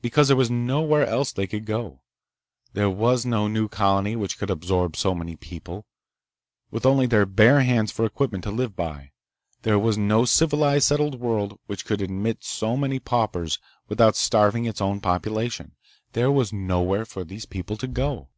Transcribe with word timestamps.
Because 0.00 0.28
there 0.28 0.36
was 0.36 0.48
nowhere 0.48 1.04
else 1.04 1.32
that 1.32 1.40
they 1.42 1.46
could 1.48 1.66
go! 1.66 2.00
There 2.74 2.88
was 2.88 3.26
no 3.26 3.48
new 3.48 3.66
colony 3.68 4.14
which 4.14 4.38
could 4.38 4.48
absorb 4.48 4.94
so 4.94 5.12
many 5.12 5.34
people, 5.34 5.86
with 6.70 6.86
only 6.86 7.04
their 7.06 7.26
bare 7.26 7.62
hands 7.62 7.90
for 7.90 8.04
equipment 8.04 8.44
to 8.44 8.52
live 8.52 8.76
by. 8.76 9.10
There 9.62 9.76
was 9.76 9.98
no 9.98 10.24
civilized, 10.24 10.86
settled 10.86 11.18
world 11.18 11.58
which 11.66 11.84
could 11.84 12.00
admit 12.00 12.44
so 12.44 12.76
many 12.76 13.00
paupers 13.00 13.58
without 13.88 14.14
starving 14.14 14.66
its 14.66 14.80
own 14.80 15.00
population. 15.00 15.72
There 16.12 16.30
was 16.30 16.52
nowhere 16.52 17.04
for 17.04 17.24
these 17.24 17.44
people 17.44 17.76
to 17.78 17.88
go! 17.88 18.28